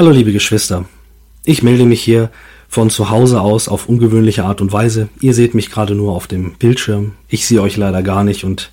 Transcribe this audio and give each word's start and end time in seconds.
Hallo 0.00 0.12
liebe 0.12 0.32
Geschwister, 0.32 0.86
ich 1.44 1.62
melde 1.62 1.84
mich 1.84 2.00
hier 2.00 2.30
von 2.70 2.88
zu 2.88 3.10
Hause 3.10 3.42
aus 3.42 3.68
auf 3.68 3.86
ungewöhnliche 3.86 4.44
Art 4.44 4.62
und 4.62 4.72
Weise. 4.72 5.10
Ihr 5.20 5.34
seht 5.34 5.54
mich 5.54 5.70
gerade 5.70 5.94
nur 5.94 6.14
auf 6.14 6.26
dem 6.26 6.54
Bildschirm. 6.54 7.12
Ich 7.28 7.46
sehe 7.46 7.60
euch 7.60 7.76
leider 7.76 8.02
gar 8.02 8.24
nicht 8.24 8.44
und 8.44 8.72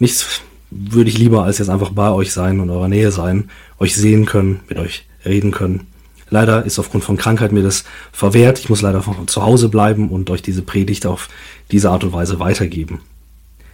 nichts 0.00 0.40
würde 0.72 1.10
ich 1.10 1.16
lieber 1.16 1.44
als 1.44 1.58
jetzt 1.58 1.68
einfach 1.68 1.90
bei 1.90 2.10
euch 2.10 2.32
sein 2.32 2.58
und 2.58 2.70
eurer 2.70 2.88
Nähe 2.88 3.12
sein, 3.12 3.50
euch 3.78 3.94
sehen 3.94 4.26
können, 4.26 4.62
mit 4.68 4.80
euch 4.80 5.06
reden 5.24 5.52
können. 5.52 5.86
Leider 6.28 6.64
ist 6.64 6.80
aufgrund 6.80 7.04
von 7.04 7.16
Krankheit 7.16 7.52
mir 7.52 7.62
das 7.62 7.84
verwehrt. 8.10 8.58
Ich 8.58 8.68
muss 8.68 8.82
leider 8.82 9.00
von 9.00 9.28
zu 9.28 9.44
Hause 9.44 9.68
bleiben 9.68 10.08
und 10.08 10.28
euch 10.28 10.42
diese 10.42 10.62
Predigt 10.62 11.06
auf 11.06 11.28
diese 11.70 11.90
Art 11.90 12.02
und 12.02 12.12
Weise 12.12 12.40
weitergeben. 12.40 13.00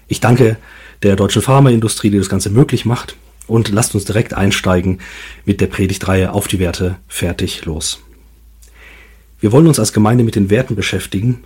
Ich 0.07 0.21
danke 0.21 0.59
der 1.03 1.17
deutschen 1.17 1.41
Pharmaindustrie, 1.41 2.11
die 2.11 2.19
das 2.19 2.29
Ganze 2.29 2.51
möglich 2.51 2.85
macht. 2.85 3.17
Und 3.51 3.71
lasst 3.71 3.97
uns 3.97 4.05
direkt 4.05 4.33
einsteigen 4.33 5.01
mit 5.45 5.61
der 5.61 5.67
Predigtreihe 5.67 6.33
auf 6.33 6.47
die 6.47 6.61
Werte 6.61 6.99
fertig 7.09 7.65
los. 7.65 7.99
Wir 9.41 9.51
wollen 9.51 9.67
uns 9.67 9.81
als 9.81 9.93
Gemeinde 9.93 10.23
mit 10.23 10.37
den 10.37 10.51
Werten 10.51 10.77
beschäftigen, 10.77 11.43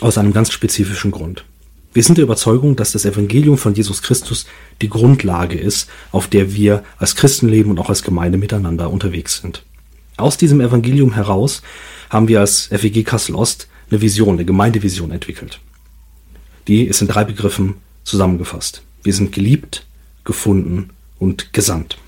aus 0.00 0.16
einem 0.16 0.32
ganz 0.32 0.52
spezifischen 0.52 1.10
Grund. 1.10 1.44
Wir 1.92 2.04
sind 2.04 2.18
der 2.18 2.22
Überzeugung, 2.22 2.76
dass 2.76 2.92
das 2.92 3.04
Evangelium 3.04 3.58
von 3.58 3.74
Jesus 3.74 4.00
Christus 4.00 4.46
die 4.80 4.88
Grundlage 4.88 5.58
ist, 5.58 5.90
auf 6.12 6.28
der 6.28 6.54
wir 6.54 6.84
als 6.98 7.16
Christen 7.16 7.48
leben 7.48 7.70
und 7.70 7.80
auch 7.80 7.88
als 7.88 8.04
Gemeinde 8.04 8.38
miteinander 8.38 8.88
unterwegs 8.88 9.40
sind. 9.42 9.64
Aus 10.16 10.36
diesem 10.36 10.60
Evangelium 10.60 11.14
heraus 11.14 11.62
haben 12.10 12.28
wir 12.28 12.38
als 12.38 12.66
FEG 12.66 13.04
Kassel 13.04 13.34
Ost 13.34 13.66
eine 13.90 14.00
Vision, 14.00 14.36
eine 14.36 14.44
Gemeindevision 14.44 15.10
entwickelt. 15.10 15.58
Die 16.68 16.84
ist 16.84 17.02
in 17.02 17.08
drei 17.08 17.24
Begriffen 17.24 17.74
zusammengefasst. 18.04 18.82
Wir 19.02 19.12
sind 19.12 19.32
geliebt, 19.32 19.84
gefunden 20.22 20.90
und 21.18 21.52
gesandt. 21.52 21.98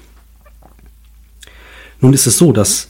Nun 2.01 2.12
ist 2.12 2.27
es 2.27 2.38
so, 2.38 2.52
dass 2.52 2.88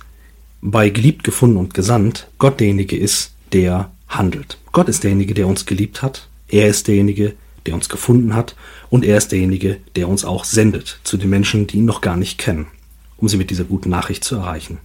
bei 0.60 0.90
geliebt, 0.90 1.24
gefunden 1.24 1.56
und 1.56 1.74
gesandt 1.74 2.28
Gott 2.38 2.60
derjenige 2.60 2.96
ist, 2.96 3.32
der 3.52 3.90
handelt. 4.08 4.58
Gott 4.72 4.88
ist 4.88 5.04
derjenige, 5.04 5.34
der 5.34 5.46
uns 5.46 5.66
geliebt 5.66 6.02
hat. 6.02 6.28
Er 6.48 6.68
ist 6.68 6.88
derjenige, 6.88 7.34
der 7.66 7.74
uns 7.74 7.88
gefunden 7.88 8.34
hat. 8.34 8.56
Und 8.90 9.04
er 9.04 9.16
ist 9.16 9.32
derjenige, 9.32 9.78
der 9.94 10.08
uns 10.08 10.24
auch 10.24 10.44
sendet 10.44 11.00
zu 11.04 11.16
den 11.16 11.30
Menschen, 11.30 11.66
die 11.66 11.78
ihn 11.78 11.84
noch 11.84 12.00
gar 12.00 12.16
nicht 12.16 12.38
kennen, 12.38 12.66
um 13.16 13.28
sie 13.28 13.36
mit 13.36 13.50
dieser 13.50 13.64
guten 13.64 13.90
Nachricht 13.90 14.24
zu 14.24 14.36
erreichen. 14.36 14.78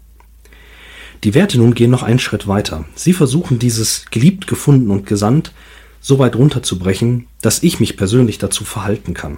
Die 1.23 1.35
Werte 1.35 1.57
nun 1.57 1.75
gehen 1.75 1.91
noch 1.91 2.03
einen 2.03 2.19
Schritt 2.19 2.47
weiter. 2.47 2.85
Sie 2.95 3.13
versuchen 3.13 3.59
dieses 3.59 4.05
geliebt, 4.09 4.47
gefunden 4.47 4.89
und 4.89 5.05
gesandt 5.05 5.53
so 5.99 6.17
weit 6.17 6.35
runterzubrechen, 6.35 7.27
dass 7.41 7.61
ich 7.61 7.79
mich 7.79 7.95
persönlich 7.95 8.39
dazu 8.39 8.65
verhalten 8.65 9.13
kann. 9.13 9.37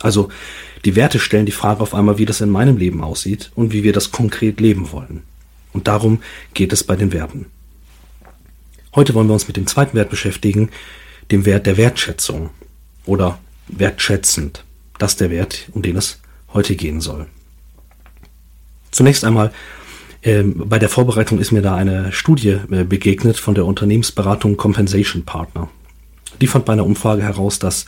Also 0.00 0.28
die 0.84 0.96
Werte 0.96 1.18
stellen 1.18 1.46
die 1.46 1.52
Frage 1.52 1.80
auf 1.80 1.94
einmal, 1.94 2.18
wie 2.18 2.26
das 2.26 2.40
in 2.40 2.50
meinem 2.50 2.76
Leben 2.76 3.02
aussieht 3.02 3.50
und 3.54 3.72
wie 3.72 3.82
wir 3.82 3.92
das 3.92 4.12
konkret 4.12 4.60
leben 4.60 4.92
wollen. 4.92 5.22
Und 5.72 5.88
darum 5.88 6.22
geht 6.54 6.72
es 6.72 6.84
bei 6.84 6.96
den 6.96 7.12
Werten. 7.12 7.46
Heute 8.94 9.14
wollen 9.14 9.28
wir 9.28 9.34
uns 9.34 9.48
mit 9.48 9.56
dem 9.56 9.66
zweiten 9.66 9.96
Wert 9.96 10.10
beschäftigen, 10.10 10.70
dem 11.30 11.44
Wert 11.44 11.66
der 11.66 11.76
Wertschätzung 11.76 12.50
oder 13.04 13.38
wertschätzend. 13.68 14.64
Das 14.98 15.12
ist 15.12 15.20
der 15.20 15.30
Wert, 15.30 15.68
um 15.72 15.82
den 15.82 15.96
es 15.96 16.20
heute 16.52 16.74
gehen 16.74 17.00
soll. 17.00 17.26
Zunächst 18.90 19.24
einmal, 19.24 19.52
äh, 20.22 20.42
bei 20.42 20.78
der 20.78 20.88
Vorbereitung 20.88 21.38
ist 21.38 21.52
mir 21.52 21.62
da 21.62 21.76
eine 21.76 22.12
Studie 22.12 22.58
äh, 22.70 22.84
begegnet 22.84 23.36
von 23.36 23.54
der 23.54 23.66
Unternehmensberatung 23.66 24.56
Compensation 24.56 25.24
Partner. 25.24 25.68
Die 26.40 26.46
fand 26.46 26.64
bei 26.64 26.72
einer 26.72 26.86
Umfrage 26.86 27.22
heraus, 27.22 27.58
dass 27.58 27.86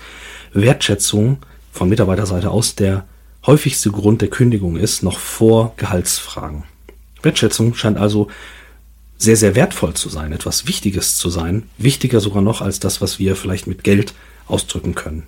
Wertschätzung 0.52 1.38
von 1.70 1.88
Mitarbeiterseite 1.88 2.50
aus 2.50 2.74
der 2.74 3.06
häufigste 3.46 3.90
Grund 3.90 4.20
der 4.20 4.28
Kündigung 4.28 4.76
ist, 4.76 5.02
noch 5.02 5.18
vor 5.18 5.74
Gehaltsfragen. 5.76 6.64
Wertschätzung 7.22 7.74
scheint 7.74 7.98
also 7.98 8.28
sehr, 9.18 9.36
sehr 9.36 9.54
wertvoll 9.54 9.94
zu 9.94 10.08
sein, 10.08 10.32
etwas 10.32 10.66
Wichtiges 10.66 11.16
zu 11.16 11.28
sein, 11.28 11.64
wichtiger 11.78 12.20
sogar 12.20 12.42
noch 12.42 12.62
als 12.62 12.80
das, 12.80 13.00
was 13.00 13.18
wir 13.18 13.36
vielleicht 13.36 13.66
mit 13.66 13.84
Geld 13.84 14.14
ausdrücken 14.46 14.94
können. 14.94 15.24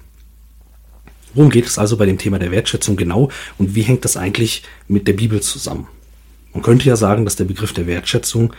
Worum 1.34 1.50
geht 1.50 1.66
es 1.66 1.78
also 1.78 1.97
bei 1.97 2.06
dem 2.06 2.19
Thema 2.19 2.39
der 2.39 2.50
Wertschätzung 2.50 2.97
genau 2.97 3.31
und 3.59 3.75
wie 3.75 3.83
hängt 3.83 4.05
das 4.05 4.16
eigentlich 4.16 4.62
mit 4.89 5.09
der 5.09 5.15
Bibel 5.15 5.41
zusammen? 5.41 5.89
Man 6.53 6.62
könnte 6.62 6.87
ja 6.87 6.97
sagen, 6.97 7.25
dass 7.25 7.37
der 7.37 7.45
Begriff 7.45 7.72
der 7.72 7.87
Wertschätzung 7.87 8.53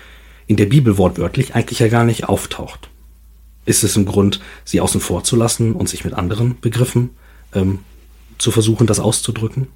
in 0.48 0.56
der 0.56 0.66
Bibel 0.66 0.98
wortwörtlich 0.98 1.56
eigentlich 1.56 1.80
ja 1.80 1.88
gar 1.88 2.04
nicht 2.04 2.28
auftaucht. 2.30 2.90
Ist 3.66 3.84
es 3.84 3.96
ein 3.96 4.06
Grund, 4.06 4.42
sie 4.66 4.82
außen 4.82 5.02
vor 5.02 5.24
zu 5.24 5.36
lassen 5.36 5.74
und 5.74 5.88
sich 5.88 6.04
mit 6.04 6.14
anderen 6.14 6.60
Begriffen 6.60 7.12
ähm, 7.54 7.80
zu 8.38 8.52
versuchen, 8.52 8.88
das 8.88 9.00
auszudrücken. 9.00 9.68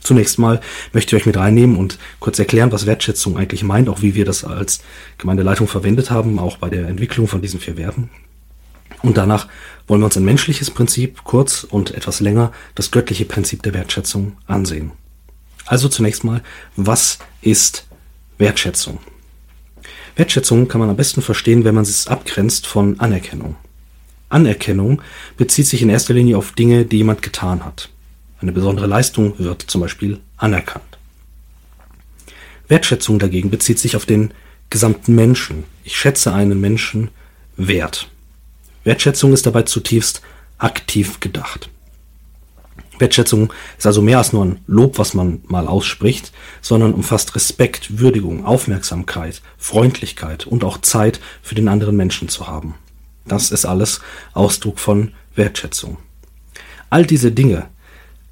Zunächst 0.00 0.38
mal 0.38 0.60
möchte 0.92 1.16
ich 1.16 1.22
euch 1.22 1.26
mit 1.26 1.38
reinnehmen 1.38 1.76
und 1.76 1.98
kurz 2.20 2.38
erklären, 2.38 2.72
was 2.72 2.84
Wertschätzung 2.84 3.38
eigentlich 3.38 3.62
meint, 3.62 3.88
auch 3.88 4.02
wie 4.02 4.14
wir 4.14 4.26
das 4.26 4.44
als 4.44 4.82
Gemeindeleitung 5.16 5.66
verwendet 5.66 6.10
haben, 6.10 6.38
auch 6.38 6.58
bei 6.58 6.68
der 6.68 6.88
Entwicklung 6.88 7.26
von 7.26 7.40
diesen 7.40 7.58
vier 7.58 7.78
Werten. 7.78 8.10
Und 9.02 9.16
danach 9.16 9.48
wollen 9.86 10.00
wir 10.00 10.06
uns 10.06 10.16
ein 10.16 10.24
menschliches 10.24 10.70
Prinzip 10.70 11.24
kurz 11.24 11.64
und 11.64 11.92
etwas 11.92 12.20
länger 12.20 12.52
das 12.74 12.90
göttliche 12.90 13.24
Prinzip 13.24 13.62
der 13.62 13.74
Wertschätzung 13.74 14.36
ansehen. 14.46 14.92
Also 15.66 15.88
zunächst 15.88 16.24
mal, 16.24 16.42
was 16.76 17.18
ist 17.40 17.86
Wertschätzung? 18.36 18.98
Wertschätzung 20.16 20.68
kann 20.68 20.80
man 20.80 20.90
am 20.90 20.96
besten 20.96 21.22
verstehen, 21.22 21.64
wenn 21.64 21.74
man 21.74 21.84
es 21.84 22.06
abgrenzt 22.06 22.66
von 22.66 23.00
Anerkennung. 23.00 23.56
Anerkennung 24.34 25.00
bezieht 25.36 25.66
sich 25.66 25.80
in 25.80 25.88
erster 25.88 26.12
Linie 26.12 26.36
auf 26.36 26.52
Dinge, 26.52 26.84
die 26.84 26.98
jemand 26.98 27.22
getan 27.22 27.64
hat. 27.64 27.88
Eine 28.40 28.52
besondere 28.52 28.86
Leistung 28.86 29.38
wird 29.38 29.62
zum 29.62 29.80
Beispiel 29.80 30.20
anerkannt. 30.36 30.98
Wertschätzung 32.68 33.18
dagegen 33.18 33.50
bezieht 33.50 33.78
sich 33.78 33.96
auf 33.96 34.06
den 34.06 34.34
gesamten 34.70 35.14
Menschen. 35.14 35.64
Ich 35.84 35.96
schätze 35.96 36.32
einen 36.32 36.60
Menschen 36.60 37.10
wert. 37.56 38.10
Wertschätzung 38.82 39.32
ist 39.32 39.46
dabei 39.46 39.62
zutiefst 39.62 40.20
aktiv 40.58 41.20
gedacht. 41.20 41.70
Wertschätzung 42.98 43.52
ist 43.78 43.86
also 43.86 44.02
mehr 44.02 44.18
als 44.18 44.32
nur 44.32 44.44
ein 44.44 44.60
Lob, 44.66 44.98
was 44.98 45.14
man 45.14 45.42
mal 45.46 45.66
ausspricht, 45.66 46.32
sondern 46.60 46.94
umfasst 46.94 47.34
Respekt, 47.34 47.98
Würdigung, 47.98 48.44
Aufmerksamkeit, 48.44 49.42
Freundlichkeit 49.58 50.46
und 50.46 50.64
auch 50.64 50.78
Zeit 50.80 51.20
für 51.42 51.54
den 51.54 51.68
anderen 51.68 51.96
Menschen 51.96 52.28
zu 52.28 52.46
haben. 52.46 52.74
Das 53.26 53.50
ist 53.50 53.64
alles 53.64 54.00
Ausdruck 54.32 54.78
von 54.78 55.12
Wertschätzung. 55.34 55.98
All 56.90 57.06
diese 57.06 57.32
Dinge 57.32 57.68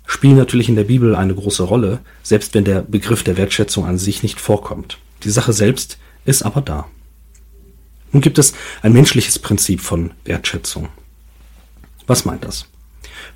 spielen 0.07 0.37
natürlich 0.37 0.69
in 0.69 0.77
der 0.77 0.85
Bibel 0.85 1.17
eine 1.17 1.35
große 1.35 1.63
Rolle, 1.63 2.01
selbst 2.23 2.55
wenn 2.55 2.65
der 2.65 2.83
Begriff 2.83 3.23
der 3.23 3.37
Wertschätzung 3.37 3.87
an 3.87 3.99
sich 3.99 4.23
nicht 4.23 4.41
vorkommt. 4.41 4.99
Die 5.25 5.31
Sache 5.31 5.53
selbst 5.53 5.99
ist 6.25 6.43
aber 6.43 6.61
da. 6.61 6.89
Nun 8.13 8.21
gibt 8.21 8.39
es 8.39 8.53
ein 8.83 8.93
menschliches 8.93 9.39
Prinzip 9.39 9.81
von 9.81 10.13
Wertschätzung. 10.25 10.89
Was 12.07 12.25
meint 12.25 12.45
das? 12.45 12.67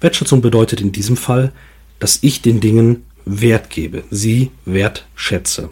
Wertschätzung 0.01 0.43
bedeutet 0.43 0.81
in 0.81 0.93
diesem 0.93 1.17
Fall, 1.17 1.53
dass 1.99 2.19
ich 2.21 2.43
den 2.43 2.61
Dingen 2.61 3.05
Wert 3.25 3.71
gebe, 3.71 4.05
sie 4.11 4.51
wertschätze. 4.65 5.71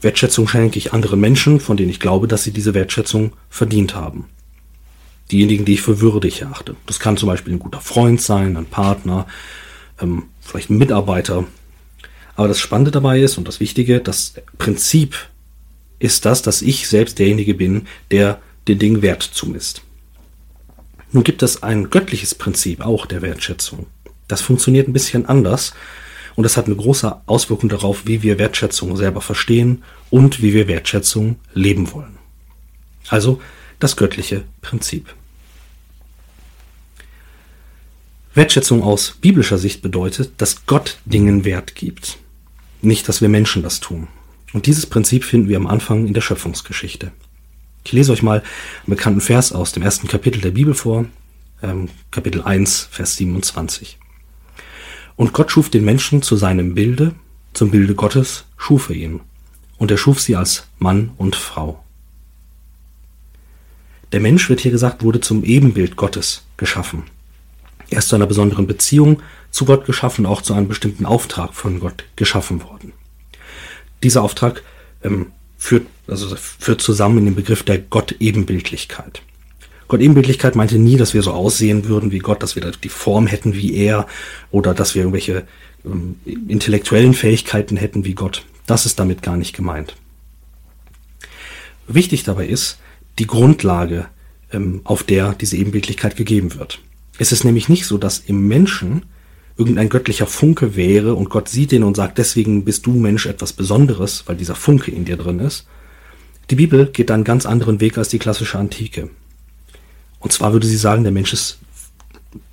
Wertschätzung 0.00 0.46
schenke 0.46 0.78
ich 0.78 0.92
anderen 0.92 1.20
Menschen, 1.20 1.60
von 1.60 1.76
denen 1.76 1.90
ich 1.90 2.00
glaube, 2.00 2.28
dass 2.28 2.44
sie 2.44 2.52
diese 2.52 2.74
Wertschätzung 2.74 3.32
verdient 3.50 3.94
haben. 3.94 4.26
Diejenigen, 5.30 5.64
die 5.64 5.74
ich 5.74 5.82
für 5.82 6.00
würdig 6.00 6.40
erachte. 6.42 6.76
Das 6.86 7.00
kann 7.00 7.16
zum 7.16 7.28
Beispiel 7.28 7.54
ein 7.54 7.58
guter 7.58 7.80
Freund 7.80 8.20
sein, 8.20 8.56
ein 8.56 8.66
Partner, 8.66 9.26
ähm, 10.00 10.24
vielleicht 10.40 10.70
ein 10.70 10.78
Mitarbeiter. 10.78 11.44
Aber 12.36 12.48
das 12.48 12.60
Spannende 12.60 12.92
dabei 12.92 13.20
ist 13.20 13.36
und 13.36 13.48
das 13.48 13.60
Wichtige, 13.60 14.00
das 14.00 14.34
Prinzip 14.56 15.16
ist 15.98 16.24
das, 16.24 16.42
dass 16.42 16.62
ich 16.62 16.88
selbst 16.88 17.18
derjenige 17.18 17.54
bin, 17.54 17.88
der 18.10 18.40
den 18.68 18.78
Dingen 18.78 19.02
Wert 19.02 19.22
zumisst. 19.22 19.82
Nun 21.10 21.24
gibt 21.24 21.42
es 21.42 21.62
ein 21.62 21.90
göttliches 21.90 22.34
Prinzip 22.34 22.84
auch 22.84 23.06
der 23.06 23.22
Wertschätzung. 23.22 23.86
Das 24.28 24.42
funktioniert 24.42 24.88
ein 24.88 24.92
bisschen 24.92 25.26
anders 25.26 25.72
und 26.38 26.44
das 26.44 26.56
hat 26.56 26.66
eine 26.66 26.76
große 26.76 27.16
Auswirkung 27.26 27.68
darauf, 27.68 28.06
wie 28.06 28.22
wir 28.22 28.38
Wertschätzung 28.38 28.96
selber 28.96 29.20
verstehen 29.20 29.82
und 30.08 30.40
wie 30.40 30.54
wir 30.54 30.68
Wertschätzung 30.68 31.34
leben 31.52 31.92
wollen. 31.92 32.16
Also 33.08 33.42
das 33.80 33.96
göttliche 33.96 34.44
Prinzip. 34.62 35.12
Wertschätzung 38.34 38.84
aus 38.84 39.16
biblischer 39.20 39.58
Sicht 39.58 39.82
bedeutet, 39.82 40.30
dass 40.36 40.64
Gott 40.66 40.98
Dingen 41.06 41.44
Wert 41.44 41.74
gibt. 41.74 42.18
Nicht, 42.82 43.08
dass 43.08 43.20
wir 43.20 43.28
Menschen 43.28 43.64
das 43.64 43.80
tun. 43.80 44.06
Und 44.52 44.66
dieses 44.66 44.86
Prinzip 44.86 45.24
finden 45.24 45.48
wir 45.48 45.56
am 45.56 45.66
Anfang 45.66 46.06
in 46.06 46.14
der 46.14 46.20
Schöpfungsgeschichte. 46.20 47.10
Ich 47.82 47.90
lese 47.90 48.12
euch 48.12 48.22
mal 48.22 48.44
einen 48.86 48.94
bekannten 48.94 49.22
Vers 49.22 49.52
aus 49.52 49.72
dem 49.72 49.82
ersten 49.82 50.06
Kapitel 50.06 50.40
der 50.40 50.52
Bibel 50.52 50.74
vor, 50.74 51.06
ähm, 51.64 51.88
Kapitel 52.12 52.42
1, 52.42 52.90
Vers 52.92 53.16
27. 53.16 53.98
Und 55.18 55.32
Gott 55.32 55.50
schuf 55.50 55.68
den 55.68 55.84
Menschen 55.84 56.22
zu 56.22 56.36
seinem 56.36 56.74
Bilde, 56.74 57.12
zum 57.52 57.72
Bilde 57.72 57.96
Gottes 57.96 58.44
schuf 58.56 58.88
er 58.88 58.94
ihn. 58.94 59.20
Und 59.76 59.90
er 59.90 59.98
schuf 59.98 60.20
sie 60.20 60.36
als 60.36 60.68
Mann 60.78 61.10
und 61.16 61.34
Frau. 61.34 61.84
Der 64.12 64.20
Mensch, 64.20 64.48
wird 64.48 64.60
hier 64.60 64.70
gesagt, 64.70 65.02
wurde 65.02 65.20
zum 65.20 65.42
Ebenbild 65.42 65.96
Gottes 65.96 66.44
geschaffen. 66.56 67.02
Er 67.90 67.98
ist 67.98 68.10
zu 68.10 68.14
einer 68.14 68.28
besonderen 68.28 68.68
Beziehung 68.68 69.20
zu 69.50 69.64
Gott 69.64 69.86
geschaffen, 69.86 70.24
auch 70.24 70.40
zu 70.40 70.54
einem 70.54 70.68
bestimmten 70.68 71.04
Auftrag 71.04 71.52
von 71.52 71.80
Gott 71.80 72.04
geschaffen 72.14 72.62
worden. 72.62 72.92
Dieser 74.04 74.22
Auftrag 74.22 74.62
ähm, 75.02 75.32
führt, 75.56 75.88
also 76.06 76.36
führt 76.36 76.80
zusammen 76.80 77.18
in 77.18 77.24
den 77.24 77.34
Begriff 77.34 77.64
der 77.64 77.78
Gott-Ebenbildlichkeit. 77.78 79.22
Gott-Ebenbildlichkeit 79.88 80.54
meinte 80.54 80.78
nie, 80.78 80.96
dass 80.96 81.14
wir 81.14 81.22
so 81.22 81.32
aussehen 81.32 81.86
würden 81.86 82.12
wie 82.12 82.18
Gott, 82.18 82.42
dass 82.42 82.54
wir 82.54 82.70
die 82.70 82.88
Form 82.88 83.26
hätten 83.26 83.54
wie 83.54 83.74
er 83.74 84.06
oder 84.50 84.74
dass 84.74 84.94
wir 84.94 85.02
irgendwelche 85.02 85.46
ähm, 85.84 86.16
intellektuellen 86.24 87.14
Fähigkeiten 87.14 87.76
hätten 87.76 88.04
wie 88.04 88.14
Gott. 88.14 88.44
Das 88.66 88.86
ist 88.86 88.98
damit 88.98 89.22
gar 89.22 89.36
nicht 89.36 89.56
gemeint. 89.56 89.96
Wichtig 91.86 92.22
dabei 92.24 92.46
ist 92.46 92.78
die 93.18 93.26
Grundlage, 93.26 94.06
ähm, 94.52 94.82
auf 94.84 95.02
der 95.02 95.32
diese 95.32 95.56
Ebenbildlichkeit 95.56 96.16
gegeben 96.16 96.54
wird. 96.54 96.80
Es 97.18 97.32
ist 97.32 97.44
nämlich 97.44 97.68
nicht 97.68 97.86
so, 97.86 97.98
dass 97.98 98.18
im 98.18 98.46
Menschen 98.46 99.02
irgendein 99.56 99.88
göttlicher 99.88 100.26
Funke 100.26 100.76
wäre 100.76 101.14
und 101.14 101.30
Gott 101.30 101.48
sieht 101.48 101.72
ihn 101.72 101.82
und 101.82 101.96
sagt, 101.96 102.18
deswegen 102.18 102.64
bist 102.64 102.86
du 102.86 102.92
Mensch 102.92 103.26
etwas 103.26 103.52
Besonderes, 103.52 104.24
weil 104.26 104.36
dieser 104.36 104.54
Funke 104.54 104.90
in 104.90 105.04
dir 105.04 105.16
drin 105.16 105.40
ist. 105.40 105.66
Die 106.50 106.54
Bibel 106.54 106.86
geht 106.86 107.10
einen 107.10 107.24
ganz 107.24 107.44
anderen 107.44 107.80
Weg 107.80 107.98
als 107.98 108.08
die 108.08 108.18
klassische 108.18 108.58
Antike. 108.58 109.10
Und 110.20 110.32
zwar 110.32 110.52
würde 110.52 110.66
sie 110.66 110.76
sagen, 110.76 111.02
der 111.02 111.12
Mensch 111.12 111.32
ist 111.32 111.58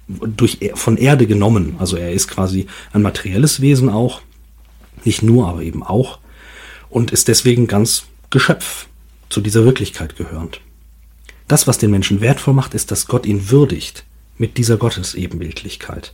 durch, 0.07 0.59
von 0.75 0.97
Erde 0.97 1.27
genommen. 1.27 1.75
Also 1.79 1.97
er 1.97 2.11
ist 2.11 2.27
quasi 2.27 2.67
ein 2.93 3.01
materielles 3.01 3.61
Wesen 3.61 3.89
auch. 3.89 4.21
Nicht 5.03 5.23
nur, 5.23 5.47
aber 5.47 5.61
eben 5.61 5.83
auch. 5.83 6.19
Und 6.89 7.11
ist 7.11 7.27
deswegen 7.27 7.67
ganz 7.67 8.05
Geschöpf 8.29 8.87
zu 9.29 9.41
dieser 9.41 9.65
Wirklichkeit 9.65 10.15
gehörend. 10.15 10.61
Das, 11.47 11.67
was 11.67 11.77
den 11.77 11.91
Menschen 11.91 12.21
wertvoll 12.21 12.53
macht, 12.53 12.73
ist, 12.73 12.91
dass 12.91 13.07
Gott 13.07 13.25
ihn 13.25 13.49
würdigt 13.51 14.05
mit 14.37 14.57
dieser 14.57 14.77
Gottesebenbildlichkeit. 14.77 16.13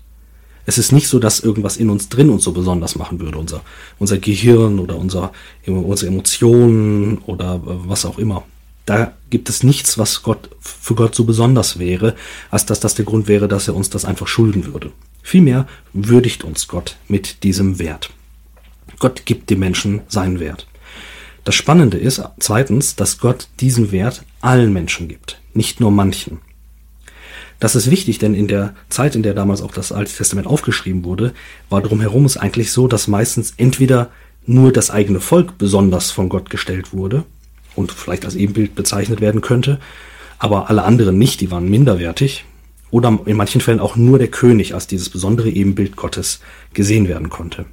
Es 0.66 0.78
ist 0.78 0.92
nicht 0.92 1.08
so, 1.08 1.20
dass 1.20 1.40
irgendwas 1.40 1.78
in 1.78 1.90
uns 1.90 2.10
drin 2.10 2.30
uns 2.30 2.44
so 2.44 2.52
besonders 2.52 2.96
machen 2.96 3.20
würde, 3.20 3.38
unser, 3.38 3.62
unser 3.98 4.18
Gehirn 4.20 4.80
oder 4.80 4.96
unser, 4.96 5.32
unsere 5.66 6.08
Emotionen 6.08 7.18
oder 7.20 7.62
was 7.64 8.06
auch 8.06 8.20
immer. 8.20 8.44
Da 8.92 9.14
gibt 9.30 9.48
es 9.48 9.64
nichts, 9.64 9.98
was 9.98 10.22
Gott 10.22 10.50
für 10.60 10.96
Gott 10.96 11.16
so 11.16 11.24
besonders 11.24 11.80
wäre, 11.80 12.14
als 12.50 12.66
dass 12.66 12.82
das 12.82 12.94
der 12.94 13.06
Grund 13.06 13.30
wäre, 13.30 13.48
dass 13.48 13.70
er 13.70 13.74
uns 13.74 13.90
das 13.90 14.04
einfach 14.04 14.28
schulden 14.28 14.66
würde. 14.66 14.92
Vielmehr 15.24 15.66
würdigt 15.94 16.44
uns 16.44 16.68
Gott 16.68 16.98
mit 17.08 17.44
diesem 17.44 17.80
Wert. 17.80 18.10
Gott 19.00 19.26
gibt 19.26 19.50
dem 19.50 19.60
Menschen 19.60 20.02
seinen 20.10 20.42
Wert. 20.42 20.68
Das 21.46 21.56
Spannende 21.56 21.98
ist 21.98 22.22
zweitens, 22.42 22.98
dass 22.98 23.18
Gott 23.18 23.48
diesen 23.62 23.94
Wert 23.94 24.26
allen 24.42 24.74
Menschen 24.74 25.08
gibt, 25.08 25.40
nicht 25.54 25.80
nur 25.80 25.92
manchen. 25.92 26.40
Das 27.62 27.78
ist 27.78 27.90
wichtig, 27.90 28.20
denn 28.20 28.34
in 28.34 28.50
der 28.50 28.76
Zeit, 28.90 29.16
in 29.16 29.24
der 29.24 29.34
damals 29.34 29.62
auch 29.62 29.72
das 29.72 29.94
Alte 29.94 30.14
Testament 30.14 30.48
aufgeschrieben 30.48 31.06
wurde, 31.06 31.34
war 31.70 31.82
drumherum 31.82 32.26
es 32.26 32.36
eigentlich 32.36 32.74
so, 32.74 32.90
dass 32.90 33.08
meistens 33.08 33.54
entweder 33.56 34.10
nur 34.46 34.74
das 34.74 34.92
eigene 34.92 35.22
Volk 35.22 35.58
besonders 35.58 36.12
von 36.12 36.28
Gott 36.28 36.50
gestellt 36.50 36.92
wurde 36.92 37.24
und 37.76 37.92
vielleicht 37.92 38.26
als 38.26 38.36
Ebenbild 38.36 38.76
bezeichnet 38.76 39.22
werden 39.22 39.42
könnte, 39.42 39.80
aber 40.40 40.70
alle 40.70 40.84
anderen 40.84 41.18
nicht, 41.18 41.42
die 41.42 41.52
waren 41.52 41.70
minderwertig, 41.70 42.46
oder 42.92 43.20
in 43.26 43.38
manchen 43.38 43.62
Fällen 43.62 43.80
auch 43.80 43.96
nur 43.96 44.20
der 44.20 44.28
König 44.28 44.74
als 44.74 44.86
dieses 44.86 45.10
besondere 45.10 45.50
Ebenbild 45.50 45.96
Gottes 45.96 46.42
gesehen 46.74 47.08
werden 47.08 47.30
konnte. 47.30 47.66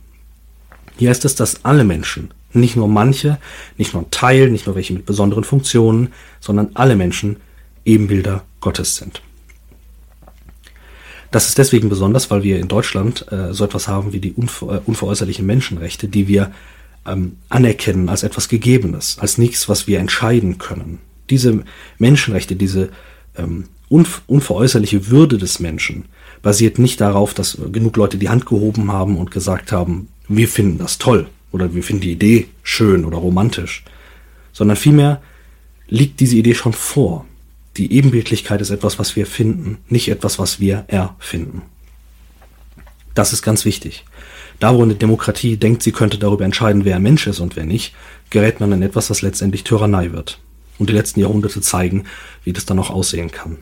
Hier 0.97 1.11
heißt 1.11 1.25
es, 1.25 1.35
dass 1.35 1.65
alle 1.65 1.85
Menschen, 1.85 2.31
nicht 2.53 2.77
nur 2.77 2.89
manche, 2.89 3.39
nicht 3.77 3.93
nur 3.93 4.03
ein 4.03 4.11
Teil, 4.11 4.51
nicht 4.51 4.67
nur 4.67 4.75
welche 4.75 4.93
mit 4.93 5.07
besonderen 5.07 5.45
Funktionen, 5.45 6.13
sondern 6.41 6.71
alle 6.75 6.97
Menschen 6.97 7.37
Ebenbilder 7.85 8.45
Gottes 8.61 8.97
sind. 8.97 9.23
Das 11.31 11.49
ist 11.49 11.59
deswegen 11.59 11.89
besonders, 11.89 12.31
weil 12.31 12.43
wir 12.43 12.59
in 12.59 12.69
Deutschland 12.69 13.31
äh, 13.31 13.53
so 13.53 13.65
etwas 13.65 13.87
haben 13.87 14.13
wie 14.13 14.21
die 14.21 14.33
unver 14.33 14.77
äh, 14.77 14.81
unveräußerlichen 14.87 15.45
Menschenrechte, 15.45 16.09
die 16.09 16.27
wir 16.27 16.53
ähm, 17.09 17.37
anerkennen 17.49 18.09
als 18.09 18.23
etwas 18.23 18.49
Gegebenes, 18.49 19.19
als 19.19 19.39
nichts, 19.39 19.69
was 19.69 19.87
wir 19.87 19.99
entscheiden 19.99 20.59
können. 20.59 20.99
Diese 21.31 21.63
Menschenrechte, 21.99 22.57
diese 22.57 22.91
ähm, 23.37 23.65
unver 23.89 24.21
unveräußerliche 24.27 25.09
Würde 25.09 25.39
des 25.39 25.61
Menschen 25.61 26.05
basiert 26.43 26.79
nicht 26.79 27.01
darauf, 27.01 27.35
dass 27.35 27.59
genug 27.73 27.97
Leute 27.97 28.19
die 28.19 28.29
Hand 28.29 28.47
gehoben 28.47 28.93
haben 28.93 29.17
und 29.17 29.31
gesagt 29.31 29.73
haben, 29.73 30.09
wir 30.29 30.49
finden 30.49 30.79
das 30.79 30.99
toll 30.99 31.27
oder 31.53 31.75
wir 31.75 31.83
finden 31.83 32.03
die 32.03 32.13
Idee 32.13 32.49
schön 32.63 33.05
oder 33.05 33.19
romantisch, 33.19 33.85
sondern 34.53 34.77
vielmehr 34.77 35.23
liegt 35.89 36.21
diese 36.21 36.37
Idee 36.37 36.55
schon 36.55 36.75
vor. 36.75 37.25
Die 37.77 37.93
Ebenbildlichkeit 37.93 38.61
ist 38.61 38.71
etwas, 38.71 38.99
was 38.99 39.17
wir 39.17 39.27
finden, 39.27 39.79
nicht 39.89 40.09
etwas, 40.09 40.39
was 40.39 40.61
wir 40.61 40.85
erfinden. 40.89 41.63
Das 43.15 43.33
ist 43.33 43.43
ganz 43.43 43.65
wichtig. 43.65 44.05
Da, 44.59 44.75
wo 44.75 44.83
eine 44.83 44.95
Demokratie 44.95 45.57
denkt, 45.57 45.83
sie 45.83 45.93
könnte 45.93 46.19
darüber 46.19 46.45
entscheiden, 46.45 46.85
wer 46.85 46.99
Mensch 46.99 47.27
ist 47.27 47.41
und 47.41 47.57
wer 47.57 47.65
nicht, 47.65 47.95
gerät 48.31 48.61
man 48.61 48.73
in 48.73 48.83
etwas, 48.83 49.11
was 49.11 49.23
letztendlich 49.23 49.65
Tyrannei 49.65 50.13
wird. 50.13 50.41
Und 50.79 50.91
die 50.91 50.95
letzten 50.95 51.21
Jahrhunderte 51.21 51.61
zeigen, 51.61 52.05
wie 52.45 52.53
das 52.53 52.67
dann 52.67 52.77
noch 52.77 52.91
aussehen 52.91 53.31
kann. 53.31 53.59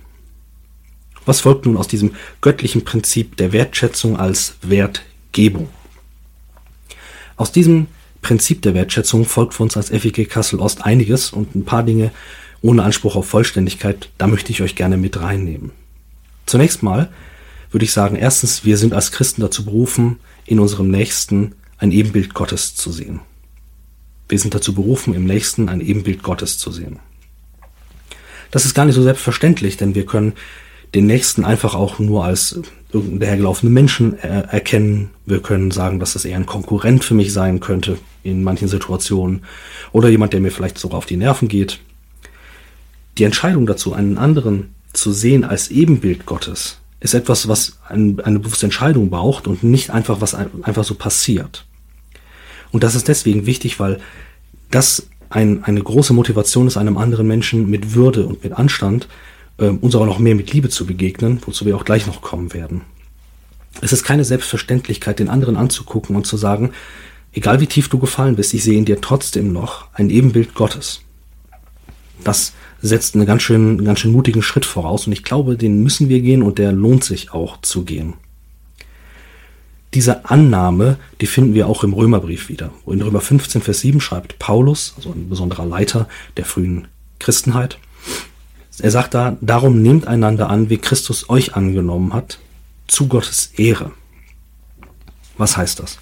Was 1.24 1.40
folgt 1.40 1.66
nun 1.66 1.76
aus 1.76 1.88
diesem 1.88 2.14
göttlichen 2.40 2.84
Prinzip 2.84 3.36
der 3.36 3.52
Wertschätzung 3.52 4.16
als 4.16 4.56
Wertgebung? 4.62 5.68
Aus 7.36 7.52
diesem 7.52 7.88
Prinzip 8.22 8.62
der 8.62 8.74
Wertschätzung 8.74 9.24
folgt 9.24 9.54
für 9.54 9.62
uns 9.62 9.76
als 9.76 9.90
FEG 9.90 10.28
Kassel 10.28 10.60
Ost 10.60 10.84
einiges 10.84 11.30
und 11.30 11.54
ein 11.54 11.64
paar 11.64 11.82
Dinge 11.82 12.12
ohne 12.62 12.82
Anspruch 12.82 13.16
auf 13.16 13.28
Vollständigkeit, 13.28 14.08
da 14.18 14.26
möchte 14.26 14.50
ich 14.50 14.62
euch 14.62 14.74
gerne 14.76 14.96
mit 14.96 15.20
reinnehmen. 15.20 15.72
Zunächst 16.46 16.82
mal 16.82 17.10
würde 17.70 17.84
ich 17.84 17.92
sagen, 17.92 18.16
erstens, 18.16 18.64
wir 18.64 18.76
sind 18.76 18.94
als 18.94 19.12
Christen 19.12 19.40
dazu 19.40 19.64
berufen, 19.64 20.18
in 20.44 20.58
unserem 20.60 20.90
Nächsten 20.90 21.54
ein 21.78 21.92
Ebenbild 21.92 22.34
Gottes 22.34 22.74
zu 22.74 22.92
sehen. 22.92 23.20
Wir 24.28 24.38
sind 24.38 24.54
dazu 24.54 24.74
berufen, 24.74 25.14
im 25.14 25.24
Nächsten 25.24 25.68
ein 25.68 25.80
Ebenbild 25.80 26.22
Gottes 26.22 26.58
zu 26.58 26.72
sehen. 26.72 26.98
Das 28.50 28.64
ist 28.64 28.74
gar 28.74 28.84
nicht 28.84 28.94
so 28.94 29.02
selbstverständlich, 29.02 29.76
denn 29.76 29.94
wir 29.94 30.06
können 30.06 30.32
den 30.94 31.06
Nächsten 31.06 31.44
einfach 31.44 31.74
auch 31.74 31.98
nur 31.98 32.24
als 32.24 32.60
irgendeinen 32.92 33.20
dahergelaufenen 33.20 33.74
Menschen 33.74 34.18
er 34.18 34.44
erkennen. 34.44 35.10
Wir 35.26 35.40
können 35.40 35.70
sagen, 35.70 35.98
dass 35.98 36.14
das 36.14 36.24
eher 36.24 36.36
ein 36.36 36.46
Konkurrent 36.46 37.04
für 37.04 37.14
mich 37.14 37.32
sein 37.32 37.60
könnte 37.60 37.98
in 38.22 38.42
manchen 38.42 38.68
Situationen 38.68 39.42
oder 39.92 40.08
jemand, 40.08 40.32
der 40.32 40.40
mir 40.40 40.50
vielleicht 40.50 40.78
sogar 40.78 40.98
auf 40.98 41.06
die 41.06 41.16
Nerven 41.16 41.48
geht. 41.48 41.80
Die 43.18 43.24
Entscheidung 43.24 43.66
dazu, 43.66 43.92
einen 43.92 44.18
anderen 44.18 44.74
zu 44.92 45.12
sehen 45.12 45.44
als 45.44 45.70
Ebenbild 45.70 46.26
Gottes, 46.26 46.78
ist 47.06 47.14
etwas, 47.14 47.48
was 47.48 47.78
ein, 47.88 48.20
eine 48.20 48.40
bewusste 48.40 48.66
Entscheidung 48.66 49.10
braucht 49.10 49.46
und 49.46 49.62
nicht 49.62 49.90
einfach, 49.90 50.20
was 50.20 50.34
einfach 50.34 50.84
so 50.84 50.94
passiert. 50.94 51.64
Und 52.72 52.82
das 52.82 52.94
ist 52.94 53.08
deswegen 53.08 53.46
wichtig, 53.46 53.78
weil 53.80 54.00
das 54.70 55.08
ein, 55.30 55.64
eine 55.64 55.82
große 55.82 56.12
Motivation 56.12 56.66
ist, 56.66 56.76
einem 56.76 56.98
anderen 56.98 57.26
Menschen 57.26 57.70
mit 57.70 57.94
Würde 57.94 58.26
und 58.26 58.42
mit 58.42 58.52
Anstand 58.52 59.08
äh, 59.58 59.68
uns 59.68 59.94
aber 59.94 60.06
noch 60.06 60.18
mehr 60.18 60.34
mit 60.34 60.52
Liebe 60.52 60.68
zu 60.68 60.84
begegnen, 60.84 61.40
wozu 61.46 61.64
wir 61.64 61.76
auch 61.76 61.84
gleich 61.84 62.06
noch 62.06 62.22
kommen 62.22 62.52
werden. 62.52 62.82
Es 63.80 63.92
ist 63.92 64.04
keine 64.04 64.24
Selbstverständlichkeit, 64.24 65.18
den 65.18 65.28
anderen 65.28 65.56
anzugucken 65.56 66.16
und 66.16 66.26
zu 66.26 66.36
sagen, 66.36 66.72
egal 67.32 67.60
wie 67.60 67.66
tief 67.66 67.88
du 67.88 67.98
gefallen 67.98 68.36
bist, 68.36 68.52
ich 68.52 68.64
sehe 68.64 68.78
in 68.78 68.84
dir 68.84 69.00
trotzdem 69.00 69.52
noch 69.52 69.88
ein 69.92 70.10
Ebenbild 70.10 70.54
Gottes. 70.54 71.02
Das 72.24 72.52
setzt 72.82 73.14
einen 73.14 73.26
ganz 73.26 73.42
schön, 73.42 73.84
ganz 73.84 74.00
schön 74.00 74.12
mutigen 74.12 74.42
Schritt 74.42 74.64
voraus 74.64 75.06
und 75.06 75.12
ich 75.12 75.24
glaube, 75.24 75.56
den 75.56 75.82
müssen 75.82 76.08
wir 76.08 76.20
gehen 76.20 76.42
und 76.42 76.58
der 76.58 76.72
lohnt 76.72 77.04
sich 77.04 77.32
auch 77.32 77.60
zu 77.60 77.84
gehen. 77.84 78.14
Diese 79.94 80.28
Annahme, 80.28 80.98
die 81.20 81.26
finden 81.26 81.54
wir 81.54 81.68
auch 81.68 81.84
im 81.84 81.92
Römerbrief 81.92 82.48
wieder. 82.48 82.70
In 82.86 83.00
Römer 83.00 83.20
15, 83.20 83.62
Vers 83.62 83.80
7 83.80 84.00
schreibt 84.00 84.38
Paulus, 84.38 84.94
also 84.96 85.10
ein 85.10 85.28
besonderer 85.28 85.64
Leiter 85.64 86.08
der 86.36 86.44
frühen 86.44 86.88
Christenheit, 87.18 87.78
er 88.78 88.90
sagt 88.90 89.14
da, 89.14 89.36
darum 89.40 89.80
nehmt 89.80 90.06
einander 90.06 90.50
an, 90.50 90.68
wie 90.68 90.76
Christus 90.76 91.30
euch 91.30 91.54
angenommen 91.54 92.12
hat, 92.12 92.38
zu 92.86 93.08
Gottes 93.08 93.52
Ehre. 93.56 93.92
Was 95.38 95.56
heißt 95.56 95.80
das? 95.80 95.98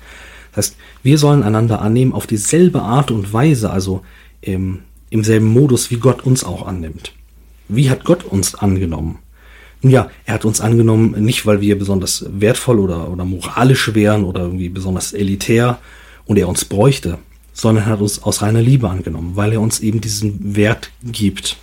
Das 0.52 0.66
heißt, 0.66 0.76
wir 1.02 1.18
sollen 1.18 1.42
einander 1.42 1.80
annehmen 1.80 2.12
auf 2.12 2.26
dieselbe 2.26 2.82
Art 2.82 3.10
und 3.10 3.32
Weise, 3.32 3.70
also 3.70 4.02
im, 4.40 4.82
im 5.14 5.22
selben 5.22 5.46
Modus, 5.46 5.92
wie 5.92 5.98
Gott 5.98 6.26
uns 6.26 6.42
auch 6.42 6.66
annimmt. 6.66 7.12
Wie 7.68 7.88
hat 7.88 8.04
Gott 8.04 8.24
uns 8.24 8.56
angenommen? 8.56 9.20
Nun 9.80 9.92
ja, 9.92 10.10
er 10.24 10.34
hat 10.34 10.44
uns 10.44 10.60
angenommen, 10.60 11.12
nicht 11.24 11.46
weil 11.46 11.60
wir 11.60 11.78
besonders 11.78 12.26
wertvoll 12.28 12.80
oder, 12.80 13.08
oder 13.12 13.24
moralisch 13.24 13.94
wären 13.94 14.24
oder 14.24 14.40
irgendwie 14.40 14.70
besonders 14.70 15.12
elitär 15.12 15.78
und 16.24 16.36
er 16.36 16.48
uns 16.48 16.64
bräuchte, 16.64 17.18
sondern 17.52 17.84
er 17.84 17.90
hat 17.90 18.00
uns 18.00 18.24
aus 18.24 18.42
reiner 18.42 18.60
Liebe 18.60 18.90
angenommen, 18.90 19.36
weil 19.36 19.52
er 19.52 19.60
uns 19.60 19.78
eben 19.78 20.00
diesen 20.00 20.56
Wert 20.56 20.90
gibt. 21.04 21.58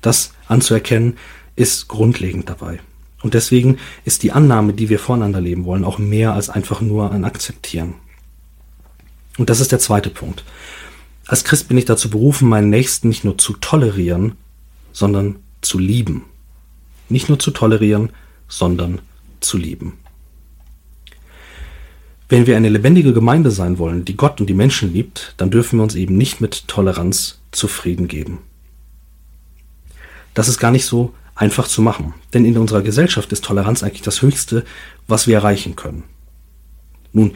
Das 0.00 0.32
anzuerkennen 0.48 1.18
ist 1.56 1.88
grundlegend 1.88 2.48
dabei. 2.48 2.80
Und 3.20 3.34
deswegen 3.34 3.76
ist 4.06 4.22
die 4.22 4.32
Annahme, 4.32 4.72
die 4.72 4.88
wir 4.88 4.98
voneinander 4.98 5.42
leben 5.42 5.66
wollen, 5.66 5.84
auch 5.84 5.98
mehr 5.98 6.32
als 6.32 6.48
einfach 6.48 6.80
nur 6.80 7.12
ein 7.12 7.26
Akzeptieren. 7.26 7.96
Und 9.36 9.50
das 9.50 9.60
ist 9.60 9.72
der 9.72 9.78
zweite 9.78 10.08
Punkt. 10.08 10.42
Als 11.26 11.44
Christ 11.44 11.68
bin 11.68 11.78
ich 11.78 11.84
dazu 11.84 12.10
berufen, 12.10 12.48
meinen 12.48 12.70
Nächsten 12.70 13.08
nicht 13.08 13.24
nur 13.24 13.38
zu 13.38 13.54
tolerieren, 13.54 14.32
sondern 14.92 15.36
zu 15.60 15.78
lieben. 15.78 16.24
Nicht 17.08 17.28
nur 17.28 17.38
zu 17.38 17.50
tolerieren, 17.50 18.10
sondern 18.48 19.00
zu 19.40 19.56
lieben. 19.56 19.94
Wenn 22.28 22.46
wir 22.46 22.56
eine 22.56 22.70
lebendige 22.70 23.12
Gemeinde 23.12 23.50
sein 23.50 23.78
wollen, 23.78 24.04
die 24.04 24.16
Gott 24.16 24.40
und 24.40 24.46
die 24.48 24.54
Menschen 24.54 24.92
liebt, 24.92 25.34
dann 25.36 25.50
dürfen 25.50 25.78
wir 25.78 25.82
uns 25.82 25.94
eben 25.94 26.16
nicht 26.16 26.40
mit 26.40 26.66
Toleranz 26.66 27.40
zufrieden 27.50 28.08
geben. 28.08 28.38
Das 30.34 30.48
ist 30.48 30.58
gar 30.58 30.70
nicht 30.70 30.86
so 30.86 31.12
einfach 31.34 31.68
zu 31.68 31.82
machen, 31.82 32.14
denn 32.32 32.44
in 32.44 32.56
unserer 32.56 32.82
Gesellschaft 32.82 33.32
ist 33.32 33.44
Toleranz 33.44 33.82
eigentlich 33.82 34.02
das 34.02 34.22
Höchste, 34.22 34.64
was 35.06 35.26
wir 35.26 35.36
erreichen 35.36 35.76
können. 35.76 36.04
Nun, 37.12 37.32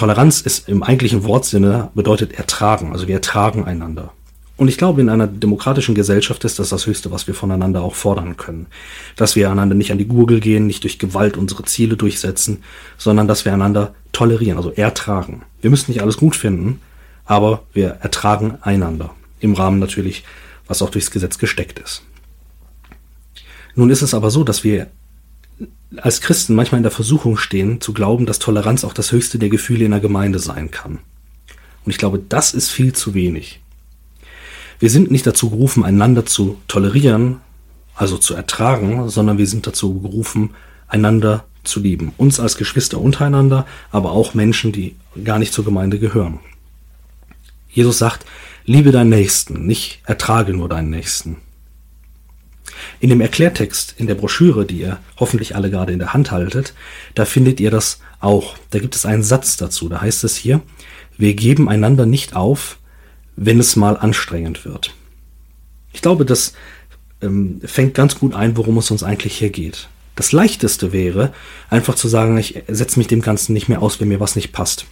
Toleranz 0.00 0.40
ist 0.40 0.66
im 0.66 0.82
eigentlichen 0.82 1.24
Wortsinne 1.24 1.90
bedeutet 1.94 2.32
ertragen, 2.32 2.92
also 2.92 3.06
wir 3.06 3.16
ertragen 3.16 3.66
einander. 3.66 4.14
Und 4.56 4.68
ich 4.68 4.78
glaube, 4.78 5.02
in 5.02 5.10
einer 5.10 5.26
demokratischen 5.26 5.94
Gesellschaft 5.94 6.42
ist 6.44 6.58
das 6.58 6.70
das 6.70 6.86
Höchste, 6.86 7.10
was 7.10 7.26
wir 7.26 7.34
voneinander 7.34 7.82
auch 7.82 7.94
fordern 7.94 8.38
können. 8.38 8.68
Dass 9.16 9.36
wir 9.36 9.50
einander 9.50 9.74
nicht 9.74 9.92
an 9.92 9.98
die 9.98 10.08
Gurgel 10.08 10.40
gehen, 10.40 10.66
nicht 10.66 10.84
durch 10.84 10.98
Gewalt 10.98 11.36
unsere 11.36 11.64
Ziele 11.64 11.98
durchsetzen, 11.98 12.62
sondern 12.96 13.28
dass 13.28 13.44
wir 13.44 13.52
einander 13.52 13.94
tolerieren, 14.12 14.56
also 14.56 14.70
ertragen. 14.70 15.42
Wir 15.60 15.68
müssen 15.68 15.90
nicht 15.90 16.00
alles 16.00 16.16
gut 16.16 16.34
finden, 16.34 16.80
aber 17.26 17.64
wir 17.74 17.98
ertragen 18.00 18.56
einander. 18.62 19.14
Im 19.40 19.52
Rahmen 19.52 19.80
natürlich, 19.80 20.24
was 20.66 20.80
auch 20.80 20.88
durchs 20.88 21.10
Gesetz 21.10 21.36
gesteckt 21.36 21.78
ist. 21.78 22.04
Nun 23.74 23.90
ist 23.90 24.00
es 24.00 24.14
aber 24.14 24.30
so, 24.30 24.44
dass 24.44 24.64
wir 24.64 24.86
als 25.96 26.20
Christen 26.20 26.54
manchmal 26.54 26.78
in 26.78 26.84
der 26.84 26.92
Versuchung 26.92 27.36
stehen, 27.36 27.80
zu 27.80 27.92
glauben, 27.92 28.26
dass 28.26 28.38
Toleranz 28.38 28.84
auch 28.84 28.92
das 28.92 29.12
höchste 29.12 29.38
der 29.38 29.48
Gefühle 29.48 29.84
in 29.84 29.90
der 29.90 30.00
Gemeinde 30.00 30.38
sein 30.38 30.70
kann. 30.70 31.00
Und 31.84 31.92
ich 31.92 31.98
glaube, 31.98 32.20
das 32.28 32.54
ist 32.54 32.70
viel 32.70 32.92
zu 32.92 33.14
wenig. 33.14 33.60
Wir 34.78 34.90
sind 34.90 35.10
nicht 35.10 35.26
dazu 35.26 35.50
gerufen, 35.50 35.84
einander 35.84 36.24
zu 36.26 36.58
tolerieren, 36.68 37.38
also 37.94 38.16
zu 38.16 38.34
ertragen, 38.34 39.08
sondern 39.08 39.38
wir 39.38 39.46
sind 39.46 39.66
dazu 39.66 40.00
gerufen, 40.00 40.50
einander 40.88 41.44
zu 41.64 41.80
lieben. 41.80 42.12
Uns 42.16 42.40
als 42.40 42.56
Geschwister 42.56 42.98
untereinander, 42.98 43.66
aber 43.90 44.12
auch 44.12 44.34
Menschen, 44.34 44.72
die 44.72 44.96
gar 45.24 45.38
nicht 45.38 45.52
zur 45.52 45.64
Gemeinde 45.64 45.98
gehören. 45.98 46.40
Jesus 47.68 47.98
sagt, 47.98 48.24
liebe 48.64 48.90
deinen 48.90 49.10
Nächsten, 49.10 49.66
nicht 49.66 50.00
ertrage 50.04 50.54
nur 50.54 50.68
deinen 50.68 50.90
Nächsten. 50.90 51.36
In 53.00 53.10
dem 53.10 53.20
Erklärtext 53.20 53.94
in 53.96 54.06
der 54.06 54.14
Broschüre, 54.14 54.64
die 54.66 54.80
ihr 54.80 54.98
hoffentlich 55.18 55.56
alle 55.56 55.70
gerade 55.70 55.92
in 55.92 55.98
der 55.98 56.12
Hand 56.12 56.30
haltet, 56.30 56.74
da 57.14 57.24
findet 57.24 57.60
ihr 57.60 57.70
das 57.70 58.00
auch. 58.20 58.56
Da 58.70 58.78
gibt 58.78 58.94
es 58.94 59.06
einen 59.06 59.22
Satz 59.22 59.56
dazu. 59.56 59.88
Da 59.88 60.00
heißt 60.00 60.24
es 60.24 60.36
hier, 60.36 60.60
wir 61.16 61.34
geben 61.34 61.68
einander 61.68 62.06
nicht 62.06 62.34
auf, 62.34 62.78
wenn 63.36 63.60
es 63.60 63.76
mal 63.76 63.96
anstrengend 63.96 64.64
wird. 64.64 64.94
Ich 65.92 66.02
glaube, 66.02 66.24
das 66.24 66.54
ähm, 67.22 67.60
fängt 67.64 67.94
ganz 67.94 68.18
gut 68.18 68.34
ein, 68.34 68.56
worum 68.56 68.78
es 68.78 68.90
uns 68.90 69.02
eigentlich 69.02 69.36
hier 69.36 69.50
geht. 69.50 69.88
Das 70.16 70.32
leichteste 70.32 70.92
wäre, 70.92 71.32
einfach 71.70 71.94
zu 71.94 72.08
sagen, 72.08 72.36
ich 72.36 72.62
setze 72.68 72.98
mich 72.98 73.08
dem 73.08 73.22
Ganzen 73.22 73.52
nicht 73.52 73.68
mehr 73.68 73.82
aus, 73.82 74.00
wenn 74.00 74.08
mir 74.08 74.20
was 74.20 74.36
nicht 74.36 74.52
passt 74.52 74.86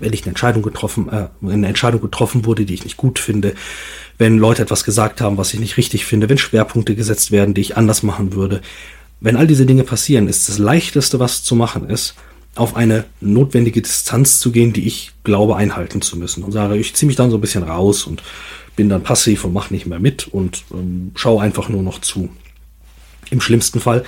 wenn 0.00 0.12
ich 0.12 0.22
eine 0.22 0.30
Entscheidung 0.30 0.62
getroffen, 0.62 1.08
äh, 1.08 1.28
eine 1.46 1.68
Entscheidung 1.68 2.00
getroffen 2.00 2.44
wurde, 2.44 2.64
die 2.64 2.74
ich 2.74 2.84
nicht 2.84 2.96
gut 2.96 3.18
finde, 3.18 3.54
wenn 4.18 4.38
Leute 4.38 4.62
etwas 4.62 4.84
gesagt 4.84 5.20
haben, 5.20 5.38
was 5.38 5.54
ich 5.54 5.60
nicht 5.60 5.76
richtig 5.76 6.04
finde, 6.06 6.28
wenn 6.28 6.38
Schwerpunkte 6.38 6.94
gesetzt 6.94 7.30
werden, 7.30 7.54
die 7.54 7.60
ich 7.60 7.76
anders 7.76 8.02
machen 8.02 8.32
würde. 8.34 8.60
Wenn 9.20 9.36
all 9.36 9.46
diese 9.46 9.66
Dinge 9.66 9.84
passieren, 9.84 10.28
ist 10.28 10.48
das 10.48 10.58
leichteste, 10.58 11.18
was 11.18 11.42
zu 11.42 11.54
machen 11.54 11.88
ist, 11.88 12.14
auf 12.54 12.76
eine 12.76 13.04
notwendige 13.20 13.82
Distanz 13.82 14.38
zu 14.38 14.52
gehen, 14.52 14.72
die 14.72 14.86
ich 14.86 15.12
glaube 15.24 15.56
einhalten 15.56 16.02
zu 16.02 16.16
müssen 16.16 16.44
und 16.44 16.52
sage, 16.52 16.76
ich 16.76 16.94
ziehe 16.94 17.06
mich 17.06 17.16
dann 17.16 17.30
so 17.30 17.38
ein 17.38 17.40
bisschen 17.40 17.64
raus 17.64 18.04
und 18.04 18.22
bin 18.76 18.88
dann 18.88 19.02
passiv 19.02 19.44
und 19.44 19.52
mache 19.52 19.72
nicht 19.72 19.86
mehr 19.86 20.00
mit 20.00 20.28
und 20.28 20.64
ähm, 20.72 21.12
schaue 21.14 21.42
einfach 21.42 21.68
nur 21.68 21.82
noch 21.82 22.00
zu. 22.00 22.28
Im 23.30 23.40
schlimmsten 23.40 23.80
Fall 23.80 24.04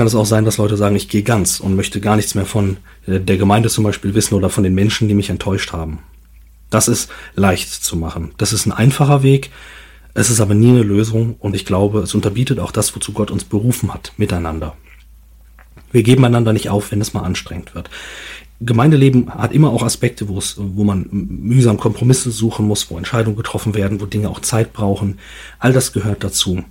kann 0.00 0.06
es 0.06 0.14
auch 0.14 0.24
sein, 0.24 0.46
dass 0.46 0.56
Leute 0.56 0.78
sagen, 0.78 0.96
ich 0.96 1.10
gehe 1.10 1.22
ganz 1.22 1.60
und 1.60 1.76
möchte 1.76 2.00
gar 2.00 2.16
nichts 2.16 2.34
mehr 2.34 2.46
von 2.46 2.78
äh, 3.06 3.20
der 3.20 3.36
Gemeinde 3.36 3.68
zum 3.68 3.84
Beispiel 3.84 4.14
wissen 4.14 4.34
oder 4.34 4.48
von 4.48 4.64
den 4.64 4.74
Menschen, 4.74 5.08
die 5.08 5.14
mich 5.14 5.28
enttäuscht 5.28 5.74
haben. 5.74 5.98
Das 6.70 6.88
ist 6.88 7.10
leicht 7.34 7.68
zu 7.68 7.98
machen. 7.98 8.32
Das 8.38 8.54
ist 8.54 8.64
ein 8.64 8.72
einfacher 8.72 9.22
Weg. 9.22 9.50
Es 10.14 10.30
ist 10.30 10.40
aber 10.40 10.54
nie 10.54 10.70
eine 10.70 10.84
Lösung 10.84 11.36
und 11.38 11.54
ich 11.54 11.66
glaube, 11.66 11.98
es 11.98 12.14
unterbietet 12.14 12.60
auch 12.60 12.72
das, 12.72 12.96
wozu 12.96 13.12
Gott 13.12 13.30
uns 13.30 13.44
berufen 13.44 13.92
hat, 13.92 14.14
miteinander. 14.16 14.74
Wir 15.92 16.02
geben 16.02 16.24
einander 16.24 16.54
nicht 16.54 16.70
auf, 16.70 16.92
wenn 16.92 17.02
es 17.02 17.12
mal 17.12 17.24
anstrengend 17.24 17.74
wird. 17.74 17.90
Gemeindeleben 18.58 19.28
hat 19.34 19.52
immer 19.52 19.68
auch 19.68 19.82
Aspekte, 19.82 20.28
wo 20.28 20.38
es, 20.38 20.56
wo 20.56 20.82
man 20.82 21.08
mühsam 21.10 21.76
Kompromisse 21.76 22.30
suchen 22.30 22.66
muss, 22.66 22.90
wo 22.90 22.96
Entscheidungen 22.96 23.36
getroffen 23.36 23.74
werden, 23.74 24.00
wo 24.00 24.06
Dinge 24.06 24.30
auch 24.30 24.40
Zeit 24.40 24.72
brauchen. 24.72 25.18
All 25.58 25.74
das 25.74 25.92
gehört 25.92 26.24
dazu. 26.24 26.64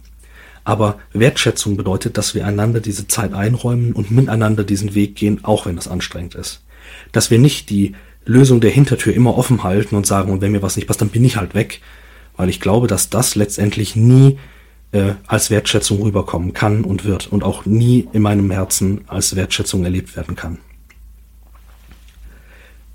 Aber 0.63 0.99
Wertschätzung 1.13 1.77
bedeutet, 1.77 2.17
dass 2.17 2.35
wir 2.35 2.45
einander 2.45 2.79
diese 2.79 3.07
Zeit 3.07 3.33
einräumen 3.33 3.93
und 3.93 4.11
miteinander 4.11 4.63
diesen 4.63 4.95
Weg 4.95 5.15
gehen, 5.15 5.43
auch 5.43 5.65
wenn 5.65 5.77
es 5.77 5.87
anstrengend 5.87 6.35
ist. 6.35 6.63
Dass 7.11 7.31
wir 7.31 7.39
nicht 7.39 7.69
die 7.69 7.95
Lösung 8.25 8.59
der 8.61 8.71
Hintertür 8.71 9.13
immer 9.13 9.37
offen 9.37 9.63
halten 9.63 9.95
und 9.95 10.05
sagen, 10.05 10.31
und 10.31 10.41
wenn 10.41 10.51
mir 10.51 10.61
was 10.61 10.75
nicht 10.75 10.87
passt, 10.87 11.01
dann 11.01 11.09
bin 11.09 11.25
ich 11.25 11.37
halt 11.37 11.55
weg. 11.55 11.81
Weil 12.37 12.49
ich 12.49 12.59
glaube, 12.59 12.87
dass 12.87 13.09
das 13.09 13.35
letztendlich 13.35 13.95
nie 13.95 14.37
äh, 14.91 15.13
als 15.27 15.49
Wertschätzung 15.49 16.01
rüberkommen 16.01 16.53
kann 16.53 16.83
und 16.83 17.05
wird 17.05 17.27
und 17.27 17.43
auch 17.43 17.65
nie 17.65 18.07
in 18.13 18.21
meinem 18.21 18.49
Herzen 18.51 19.01
als 19.07 19.35
Wertschätzung 19.35 19.83
erlebt 19.83 20.15
werden 20.15 20.35
kann. 20.35 20.59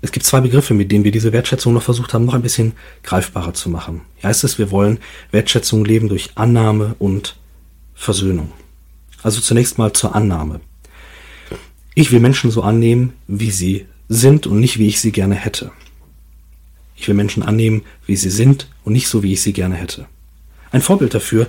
Es 0.01 0.11
gibt 0.11 0.25
zwei 0.25 0.41
Begriffe, 0.41 0.73
mit 0.73 0.91
denen 0.91 1.03
wir 1.03 1.11
diese 1.11 1.33
Wertschätzung 1.33 1.73
noch 1.73 1.81
versucht 1.81 2.13
haben, 2.13 2.25
noch 2.25 2.35
ein 2.35 2.43
bisschen 2.43 2.73
greifbarer 3.01 3.53
zu 3.53 3.69
machen. 3.69 4.01
Hier 4.17 4.29
heißt 4.29 4.43
es, 4.43 4.59
wir 4.59 4.69
wollen 4.69 4.99
Wertschätzung 5.31 5.83
leben 5.83 6.09
durch 6.09 6.31
Annahme 6.35 6.95
und 6.99 7.37
Versöhnung. 7.95 8.51
Also 9.23 9.41
zunächst 9.41 9.77
mal 9.77 9.93
zur 9.93 10.13
Annahme. 10.13 10.59
Ich 11.95 12.11
will 12.11 12.19
Menschen 12.19 12.51
so 12.51 12.61
annehmen, 12.61 13.13
wie 13.27 13.51
sie 13.51 13.87
sind 14.09 14.45
und 14.45 14.59
nicht 14.59 14.77
wie 14.77 14.87
ich 14.87 15.01
sie 15.01 15.11
gerne 15.11 15.35
hätte. 15.35 15.71
Ich 16.95 17.07
will 17.07 17.15
Menschen 17.15 17.41
annehmen, 17.41 17.83
wie 18.05 18.15
sie 18.15 18.29
sind 18.29 18.69
und 18.83 18.93
nicht 18.93 19.07
so, 19.07 19.23
wie 19.23 19.33
ich 19.33 19.41
sie 19.41 19.53
gerne 19.53 19.75
hätte. 19.75 20.05
Ein 20.71 20.81
Vorbild 20.81 21.13
dafür 21.13 21.47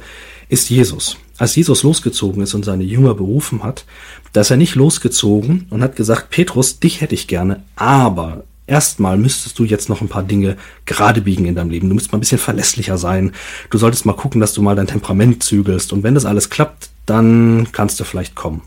ist 0.48 0.70
Jesus. 0.70 1.18
Als 1.38 1.54
Jesus 1.56 1.82
losgezogen 1.82 2.42
ist 2.42 2.54
und 2.54 2.64
seine 2.64 2.84
Jünger 2.84 3.14
berufen 3.14 3.62
hat, 3.62 3.84
da 4.32 4.40
ist 4.40 4.50
er 4.50 4.56
nicht 4.56 4.74
losgezogen 4.74 5.66
und 5.70 5.82
hat 5.82 5.96
gesagt, 5.96 6.30
Petrus, 6.30 6.78
dich 6.78 7.00
hätte 7.00 7.14
ich 7.14 7.26
gerne, 7.26 7.62
aber 7.74 8.44
erstmal 8.66 9.16
müsstest 9.16 9.58
du 9.58 9.64
jetzt 9.64 9.88
noch 9.88 10.00
ein 10.00 10.08
paar 10.08 10.22
Dinge 10.22 10.56
gerade 10.84 11.20
biegen 11.20 11.46
in 11.46 11.54
deinem 11.54 11.70
Leben. 11.70 11.88
Du 11.88 11.94
müsstest 11.94 12.12
mal 12.12 12.18
ein 12.18 12.20
bisschen 12.20 12.38
verlässlicher 12.38 12.98
sein. 12.98 13.32
Du 13.70 13.78
solltest 13.78 14.06
mal 14.06 14.14
gucken, 14.14 14.40
dass 14.40 14.52
du 14.52 14.62
mal 14.62 14.76
dein 14.76 14.86
Temperament 14.86 15.42
zügelst. 15.42 15.92
Und 15.92 16.02
wenn 16.02 16.14
das 16.14 16.26
alles 16.26 16.50
klappt, 16.50 16.90
dann 17.06 17.68
kannst 17.72 18.00
du 18.00 18.04
vielleicht 18.04 18.34
kommen. 18.34 18.62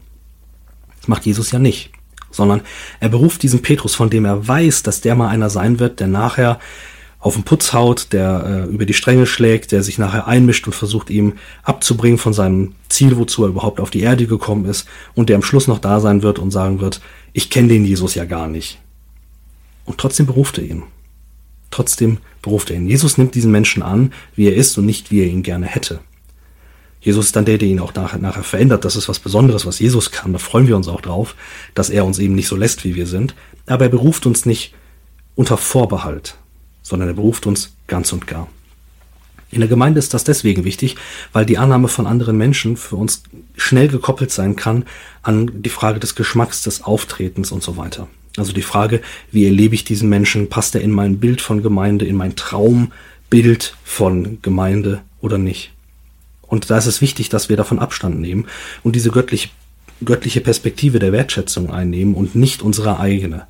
Das 1.00 1.08
macht 1.08 1.26
Jesus 1.26 1.52
ja 1.52 1.60
nicht. 1.60 1.92
Sondern 2.32 2.62
er 3.00 3.10
beruft 3.10 3.42
diesen 3.44 3.62
Petrus, 3.62 3.96
von 3.96 4.10
dem 4.10 4.26
er 4.26 4.48
weiß, 4.48 4.84
dass 4.84 5.02
der 5.02 5.16
mal 5.16 5.30
einer 5.30 5.50
sein 5.50 5.80
wird, 5.80 6.00
der 6.00 6.08
nachher 6.08 6.60
auf 7.20 7.34
den 7.34 7.44
Putz 7.44 7.74
haut, 7.74 8.14
der 8.14 8.66
äh, 8.70 8.74
über 8.74 8.86
die 8.86 8.94
Stränge 8.94 9.26
schlägt, 9.26 9.74
der 9.74 9.84
sich 9.84 9.98
nachher 9.98 10.28
einmischt 10.28 10.66
und 10.68 10.74
versucht, 10.74 11.10
ihm 11.10 11.34
abzubringen 11.64 12.18
von 12.18 12.34
seinem 12.34 12.76
Ziel, 12.88 13.18
wozu 13.18 13.44
er 13.44 13.50
überhaupt 13.50 13.82
auf 13.82 13.90
die 13.90 14.00
Erde 14.00 14.26
gekommen 14.26 14.66
ist, 14.66 14.88
und 15.16 15.28
der 15.28 15.36
am 15.36 15.44
Schluss 15.44 15.68
noch 15.68 15.80
da 15.80 16.00
sein 16.00 16.22
wird 16.22 16.40
und 16.40 16.52
sagen 16.52 16.80
wird, 16.80 17.02
ich 17.34 17.50
kenne 17.50 17.68
den 17.68 17.84
Jesus 17.84 18.16
ja 18.16 18.24
gar 18.24 18.48
nicht. 18.48 18.80
Und 19.90 19.98
trotzdem 19.98 20.28
beruft 20.28 20.60
er 20.60 20.66
ihn. 20.66 20.84
Trotzdem 21.72 22.20
beruft 22.44 22.70
er 22.70 22.76
ihn. 22.76 22.88
Jesus 22.88 23.18
nimmt 23.18 23.34
diesen 23.34 23.50
Menschen 23.50 23.82
an, 23.82 24.14
wie 24.36 24.46
er 24.46 24.56
ist 24.56 24.78
und 24.78 24.86
nicht, 24.86 25.10
wie 25.10 25.22
er 25.22 25.26
ihn 25.26 25.42
gerne 25.42 25.66
hätte. 25.66 26.00
Jesus 27.02 27.26
ist 27.26 27.36
dann 27.36 27.46
der, 27.46 27.58
der 27.58 27.70
ihn 27.70 27.80
auch 27.80 27.96
nachher, 27.96 28.20
nachher 28.20 28.44
verändert. 28.44 28.86
Das 28.86 28.96
ist 28.96 29.10
was 29.10 29.18
Besonderes, 29.18 29.66
was 29.66 29.80
Jesus 29.80 30.12
kann. 30.12 30.32
Da 30.32 30.38
freuen 30.38 30.68
wir 30.68 30.76
uns 30.76 30.88
auch 30.88 31.02
drauf, 31.02 31.36
dass 31.74 31.90
er 31.90 32.06
uns 32.06 32.20
eben 32.20 32.36
nicht 32.36 32.48
so 32.48 32.56
lässt, 32.56 32.84
wie 32.84 32.94
wir 32.94 33.08
sind. 33.08 33.34
Aber 33.66 33.86
er 33.86 33.90
beruft 33.90 34.28
uns 34.28 34.46
nicht 34.46 34.76
unter 35.34 35.58
Vorbehalt, 35.58 36.36
sondern 36.84 37.08
er 37.08 37.16
beruft 37.16 37.48
uns 37.48 37.76
ganz 37.88 38.14
und 38.14 38.28
gar. 38.28 38.48
In 39.50 39.62
der 39.62 39.70
Gemeinde 39.70 39.98
ist 39.98 40.14
das 40.14 40.24
deswegen 40.24 40.66
wichtig, 40.66 40.98
weil 41.34 41.48
die 41.48 41.58
Annahme 41.58 41.88
von 41.88 42.06
anderen 42.06 42.38
Menschen 42.38 42.78
für 42.78 42.98
uns 42.98 43.24
schnell 43.58 43.88
gekoppelt 43.88 44.30
sein 44.30 44.56
kann 44.56 44.86
an 45.24 45.64
die 45.64 45.70
Frage 45.70 46.00
des 46.00 46.14
Geschmacks, 46.14 46.62
des 46.62 46.84
Auftretens 46.84 47.52
und 47.52 47.64
so 47.64 47.76
weiter. 47.76 48.08
Also 48.40 48.54
die 48.54 48.62
Frage, 48.62 49.02
wie 49.32 49.46
erlebe 49.46 49.76
ich 49.76 49.84
diesen 49.84 50.10
Menschen? 50.10 50.50
Passt 50.50 50.76
er 50.76 50.82
in 50.82 50.92
mein 50.92 51.20
Bild 51.20 51.42
von 51.42 51.62
Gemeinde, 51.62 52.06
in 52.06 52.16
mein 52.16 52.36
Traumbild 52.36 53.76
von 53.84 54.40
Gemeinde 54.42 55.02
oder 55.22 55.38
nicht? 55.38 55.72
Und 56.48 56.70
da 56.70 56.78
ist 56.78 56.88
es 56.88 57.02
wichtig, 57.02 57.30
dass 57.30 57.50
wir 57.50 57.58
davon 57.58 57.80
Abstand 57.80 58.20
nehmen 58.20 58.48
und 58.84 58.96
diese 58.96 59.12
göttliche, 59.12 59.50
göttliche 60.04 60.42
Perspektive 60.42 61.00
der 61.00 61.12
Wertschätzung 61.12 61.72
einnehmen 61.72 62.16
und 62.16 62.36
nicht 62.36 62.62
unsere 62.62 63.00
eigene. 63.00 63.46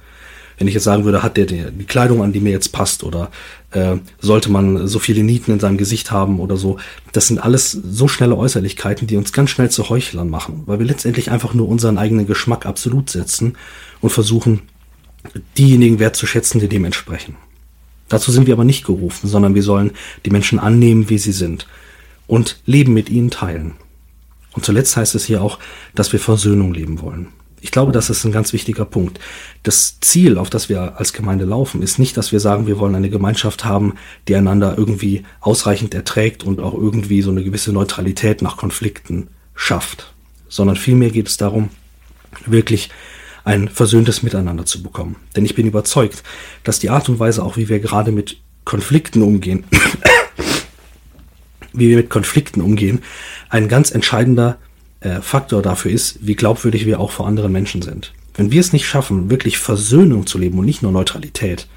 Wenn 0.60 0.68
ich 0.68 0.74
jetzt 0.74 0.84
sagen 0.84 1.06
würde, 1.06 1.24
hat 1.24 1.38
der 1.38 1.46
die 1.46 1.86
Kleidung 1.86 2.22
an, 2.22 2.34
die 2.34 2.42
mir 2.42 2.52
jetzt 2.52 2.74
passt, 2.74 3.06
oder 3.06 3.32
äh, 3.72 3.96
sollte 4.20 4.52
man 4.52 4.88
so 4.90 5.00
viele 5.00 5.24
Nieten 5.24 5.54
in 5.54 5.60
seinem 5.62 5.78
Gesicht 5.78 6.12
haben 6.12 6.42
oder 6.42 6.58
so, 6.58 6.78
das 7.14 7.28
sind 7.28 7.40
alles 7.40 7.72
so 7.72 8.10
schnelle 8.10 8.36
Äußerlichkeiten, 8.36 9.08
die 9.08 9.16
uns 9.16 9.32
ganz 9.32 9.52
schnell 9.52 9.72
zu 9.72 9.88
Heuchlern 9.88 10.30
machen, 10.30 10.64
weil 10.66 10.80
wir 10.80 10.86
letztendlich 10.86 11.32
einfach 11.32 11.54
nur 11.54 11.70
unseren 11.70 11.98
eigenen 11.98 12.28
Geschmack 12.28 12.66
absolut 12.66 13.10
setzen 13.10 13.56
und 14.02 14.10
versuchen, 14.10 14.64
diejenigen 15.58 16.00
wertzuschätzen, 16.00 16.60
die 16.60 16.68
dem 16.68 16.86
entsprechen. 16.86 17.36
Dazu 18.08 18.32
sind 18.32 18.48
wir 18.48 18.54
aber 18.54 18.64
nicht 18.64 18.86
gerufen, 18.86 19.28
sondern 19.28 19.56
wir 19.56 19.64
sollen 19.64 19.92
die 20.26 20.32
Menschen 20.32 20.60
annehmen, 20.60 21.10
wie 21.10 21.20
sie 21.20 21.32
sind 21.32 21.68
und 22.28 22.60
Leben 22.66 22.94
mit 22.94 23.10
ihnen 23.10 23.30
teilen. 23.30 23.76
Und 24.54 24.66
zuletzt 24.66 24.98
heißt 24.98 25.16
es 25.16 25.26
hier 25.26 25.42
auch, 25.42 25.60
dass 25.94 26.12
wir 26.12 26.20
Versöhnung 26.20 26.74
leben 26.74 27.02
wollen. 27.02 27.28
Ich 27.62 27.72
glaube, 27.72 27.92
das 27.92 28.10
ist 28.10 28.24
ein 28.24 28.32
ganz 28.32 28.54
wichtiger 28.54 28.86
Punkt. 28.86 29.20
Das 29.64 30.00
Ziel, 30.00 30.38
auf 30.38 30.50
das 30.50 30.70
wir 30.70 30.98
als 30.98 31.14
Gemeinde 31.14 31.46
laufen, 31.46 31.82
ist 31.82 32.00
nicht, 32.00 32.16
dass 32.16 32.32
wir 32.32 32.40
sagen, 32.40 32.68
wir 32.68 32.80
wollen 32.80 32.96
eine 32.96 33.10
Gemeinschaft 33.10 33.66
haben, 33.66 33.96
die 34.28 34.36
einander 34.36 34.76
irgendwie 34.78 35.24
ausreichend 35.42 35.94
erträgt 35.94 36.44
und 36.44 36.62
auch 36.62 36.74
irgendwie 36.74 37.22
so 37.22 37.32
eine 37.32 37.44
gewisse 37.44 37.74
Neutralität 37.74 38.42
nach 38.42 38.58
Konflikten 38.58 39.28
schafft, 39.56 40.14
sondern 40.48 40.78
vielmehr 40.78 41.12
geht 41.12 41.28
es 41.28 41.38
darum, 41.38 41.70
wirklich 42.46 42.90
ein 43.44 43.70
versöhntes 43.70 44.24
Miteinander 44.24 44.66
zu 44.66 44.84
bekommen. 44.84 45.16
Denn 45.36 45.46
ich 45.46 45.56
bin 45.56 45.68
überzeugt, 45.68 46.24
dass 46.64 46.80
die 46.80 46.90
Art 46.90 47.10
und 47.10 47.20
Weise, 47.20 47.44
auch 47.44 47.58
wie 47.58 47.70
wir 47.70 47.80
gerade 47.80 48.12
mit 48.12 48.38
Konflikten 48.66 49.22
umgehen, 49.22 49.66
wie 51.74 51.90
wir 51.90 51.98
mit 51.98 52.10
Konflikten 52.10 52.62
umgehen, 52.62 53.02
ein 53.50 53.68
ganz 53.68 53.92
entscheidender 53.92 54.58
äh, 55.02 55.22
Faktor 55.22 55.62
dafür 55.62 55.92
ist, 55.92 56.20
wie 56.22 56.36
glaubwürdig 56.36 56.86
wir 56.86 57.00
auch 57.00 57.12
vor 57.12 57.28
anderen 57.28 57.52
Menschen 57.52 57.82
sind. 57.82 58.14
Wenn 58.36 58.52
wir 58.52 58.62
es 58.62 58.74
nicht 58.74 58.88
schaffen, 58.88 59.30
wirklich 59.30 59.58
Versöhnung 59.58 60.26
zu 60.26 60.38
leben 60.38 60.60
und 60.60 60.66
nicht 60.66 60.82
nur 60.82 60.92
Neutralität, 60.92 61.68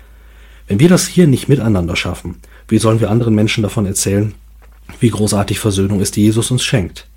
wenn 0.68 0.80
wir 0.80 0.88
das 0.88 1.06
hier 1.06 1.26
nicht 1.26 1.48
miteinander 1.48 1.96
schaffen, 1.96 2.36
wie 2.68 2.78
sollen 2.78 3.00
wir 3.00 3.10
anderen 3.10 3.34
Menschen 3.34 3.62
davon 3.62 3.86
erzählen, 3.86 4.34
wie 5.00 5.10
großartig 5.10 5.58
Versöhnung 5.58 6.00
ist, 6.00 6.16
die 6.16 6.22
Jesus 6.22 6.50
uns 6.50 6.62
schenkt? 6.62 7.08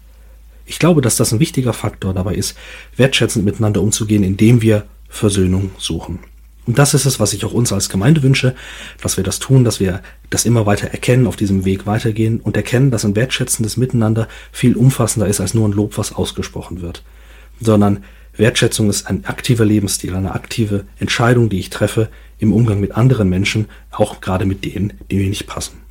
Ich 0.65 0.79
glaube, 0.79 1.01
dass 1.01 1.15
das 1.15 1.31
ein 1.31 1.39
wichtiger 1.39 1.73
Faktor 1.73 2.13
dabei 2.13 2.35
ist, 2.35 2.57
wertschätzend 2.95 3.45
miteinander 3.45 3.81
umzugehen, 3.81 4.23
indem 4.23 4.61
wir 4.61 4.85
Versöhnung 5.09 5.71
suchen. 5.77 6.19
Und 6.65 6.79
das 6.79 6.95
ist 6.95 7.05
es, 7.05 7.19
was 7.19 7.33
ich 7.33 7.45
auch 7.45 7.53
uns 7.53 7.71
als 7.71 7.89
Gemeinde 7.89 8.23
wünsche, 8.23 8.55
dass 9.01 9.17
wir 9.17 9.23
das 9.23 9.37
tun, 9.37 9.63
dass 9.63 9.79
wir 9.79 10.01
das 10.31 10.45
immer 10.45 10.65
weiter 10.65 10.87
erkennen, 10.87 11.27
auf 11.27 11.35
diesem 11.35 11.63
Weg 11.63 11.85
weitergehen 11.85 12.39
und 12.39 12.57
erkennen, 12.57 12.89
dass 12.89 13.05
ein 13.05 13.15
wertschätzendes 13.15 13.77
Miteinander 13.77 14.27
viel 14.51 14.75
umfassender 14.75 15.27
ist 15.27 15.39
als 15.39 15.53
nur 15.53 15.67
ein 15.67 15.73
Lob, 15.73 15.97
was 15.97 16.13
ausgesprochen 16.13 16.81
wird. 16.81 17.03
Sondern 17.61 18.03
Wertschätzung 18.35 18.89
ist 18.89 19.07
ein 19.07 19.25
aktiver 19.25 19.63
Lebensstil, 19.63 20.15
eine 20.15 20.33
aktive 20.33 20.85
Entscheidung, 20.97 21.49
die 21.49 21.59
ich 21.59 21.69
treffe 21.69 22.09
im 22.39 22.51
Umgang 22.51 22.79
mit 22.79 22.93
anderen 22.93 23.29
Menschen, 23.29 23.67
auch 23.91 24.19
gerade 24.19 24.45
mit 24.45 24.65
denen, 24.65 24.93
die 25.11 25.17
mir 25.17 25.29
nicht 25.29 25.47
passen. 25.47 25.84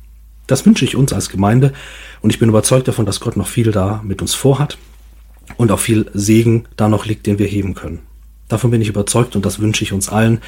Das 0.47 0.65
wünsche 0.65 0.85
ich 0.85 0.95
uns 0.95 1.13
als 1.13 1.29
Gemeinde 1.29 1.73
und 2.21 2.29
ich 2.29 2.39
bin 2.39 2.49
überzeugt 2.49 2.87
davon, 2.87 3.05
dass 3.05 3.19
Gott 3.19 3.37
noch 3.37 3.47
viel 3.47 3.71
da 3.71 4.01
mit 4.03 4.21
uns 4.21 4.33
vorhat 4.33 4.77
und 5.57 5.71
auch 5.71 5.79
viel 5.79 6.09
Segen 6.13 6.65
da 6.75 6.87
noch 6.87 7.05
liegt, 7.05 7.25
den 7.25 7.39
wir 7.39 7.47
heben 7.47 7.73
können. 7.73 7.99
Davon 8.47 8.71
bin 8.71 8.81
ich 8.81 8.89
überzeugt 8.89 9.35
und 9.35 9.45
das 9.45 9.59
wünsche 9.59 9.83
ich 9.83 9.93
uns 9.93 10.09
allen 10.09 10.41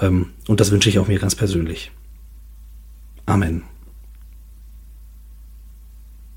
ähm, 0.00 0.30
und 0.46 0.60
das 0.60 0.70
wünsche 0.70 0.88
ich 0.88 0.98
auch 0.98 1.08
mir 1.08 1.18
ganz 1.18 1.34
persönlich. 1.34 1.90
Amen. 3.26 3.62